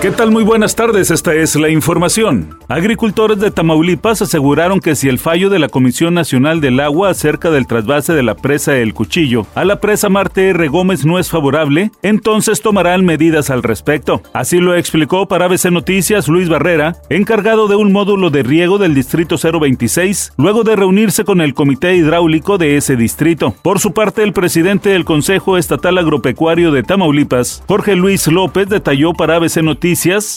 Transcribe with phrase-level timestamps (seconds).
[0.00, 0.30] ¿Qué tal?
[0.30, 2.56] Muy buenas tardes, esta es la información.
[2.68, 7.50] Agricultores de Tamaulipas aseguraron que si el fallo de la Comisión Nacional del Agua acerca
[7.50, 10.68] del trasvase de la presa El Cuchillo a la presa Marte R.
[10.68, 14.22] Gómez no es favorable, entonces tomarán medidas al respecto.
[14.32, 18.94] Así lo explicó para ABC Noticias Luis Barrera, encargado de un módulo de riego del
[18.94, 23.52] Distrito 026, luego de reunirse con el Comité Hidráulico de ese distrito.
[23.62, 29.12] Por su parte, el presidente del Consejo Estatal Agropecuario de Tamaulipas, Jorge Luis López, detalló
[29.12, 29.87] para ABC Noticias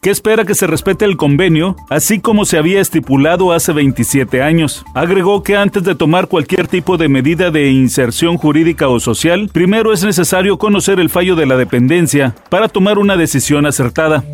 [0.00, 4.84] que espera que se respete el convenio, así como se había estipulado hace 27 años.
[4.94, 9.92] Agregó que antes de tomar cualquier tipo de medida de inserción jurídica o social, primero
[9.92, 14.24] es necesario conocer el fallo de la dependencia para tomar una decisión acertada.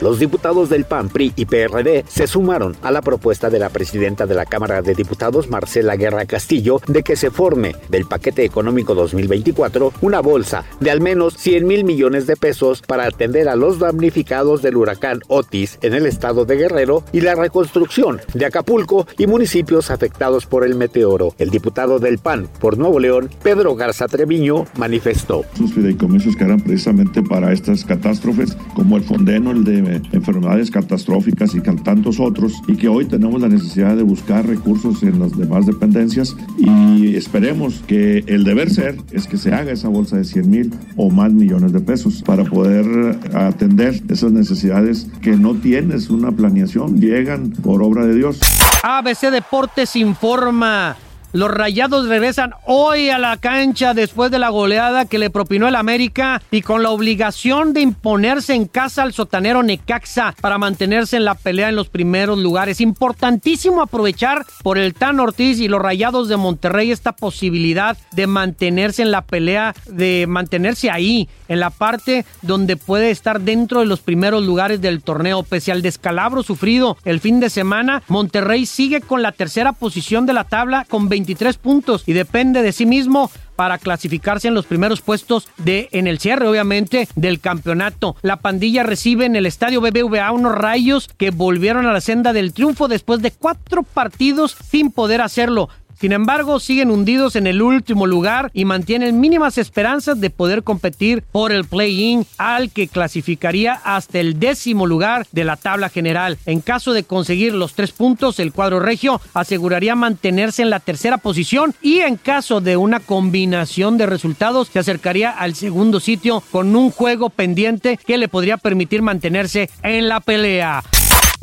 [0.00, 4.26] Los diputados del PAN, PRI y PRD se sumaron a la propuesta de la presidenta
[4.26, 8.94] de la Cámara de Diputados, Marcela Guerra Castillo, de que se forme del paquete económico
[8.94, 13.78] 2024 una bolsa de al menos 100 mil millones de pesos para atender a los
[13.78, 19.26] damnificados del huracán Otis en el estado de Guerrero y la reconstrucción de Acapulco y
[19.26, 21.34] municipios afectados por el meteoro.
[21.38, 25.44] El diputado del PAN por Nuevo León, Pedro Garza Treviño, manifestó.
[25.54, 31.54] Sus fideicomisos que eran precisamente para estas catástrofes, como el Fondeno, el de enfermedades catastróficas
[31.54, 35.66] y tantos otros, y que hoy tenemos la necesidad de buscar recursos en las demás
[35.66, 40.50] dependencias y esperemos que el deber ser es que se haga esa bolsa de 100
[40.50, 46.32] mil o más millones de pesos para poder atender esas necesidades que no tienes una
[46.32, 48.40] planeación, llegan por obra de Dios.
[48.82, 50.96] ABC Deportes informa.
[51.32, 55.76] Los Rayados regresan hoy a la cancha después de la goleada que le propinó el
[55.76, 61.24] América y con la obligación de imponerse en casa al sotanero Necaxa para mantenerse en
[61.24, 62.80] la pelea en los primeros lugares.
[62.80, 69.02] Importantísimo aprovechar por el Tan Ortiz y los Rayados de Monterrey esta posibilidad de mantenerse
[69.02, 74.00] en la pelea, de mantenerse ahí, en la parte donde puede estar dentro de los
[74.00, 75.44] primeros lugares del torneo.
[75.44, 80.32] Pese al descalabro sufrido el fin de semana, Monterrey sigue con la tercera posición de
[80.32, 84.64] la tabla con 20 23 puntos y depende de sí mismo para clasificarse en los
[84.64, 88.16] primeros puestos de en el cierre obviamente del campeonato.
[88.22, 92.54] La pandilla recibe en el estadio BBVA unos rayos que volvieron a la senda del
[92.54, 95.68] triunfo después de cuatro partidos sin poder hacerlo.
[96.00, 101.22] Sin embargo, siguen hundidos en el último lugar y mantienen mínimas esperanzas de poder competir
[101.30, 106.38] por el play-in al que clasificaría hasta el décimo lugar de la tabla general.
[106.46, 111.18] En caso de conseguir los tres puntos, el cuadro regio aseguraría mantenerse en la tercera
[111.18, 116.76] posición y en caso de una combinación de resultados se acercaría al segundo sitio con
[116.76, 120.82] un juego pendiente que le podría permitir mantenerse en la pelea.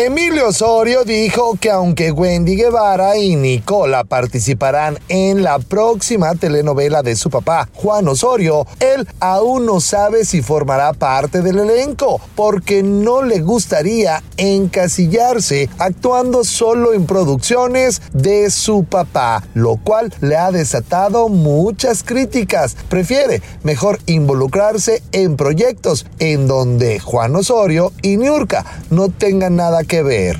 [0.00, 7.16] Emilio Osorio dijo que aunque Wendy Guevara y Nicola participarán en la próxima telenovela de
[7.16, 13.22] su papá, Juan Osorio, él aún no sabe si formará parte del elenco porque no
[13.22, 21.28] le gustaría encasillarse actuando solo en producciones de su papá, lo cual le ha desatado
[21.28, 22.76] muchas críticas.
[22.88, 30.02] Prefiere mejor involucrarse en proyectos en donde Juan Osorio y Niurka no tengan nada que
[30.02, 30.38] ver.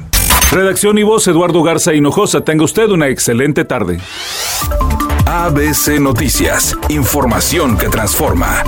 [0.52, 2.42] Redacción y voz Eduardo Garza Hinojosa.
[2.42, 3.98] Tenga usted una excelente tarde.
[5.26, 6.76] ABC Noticias.
[6.88, 8.62] Información que transforma.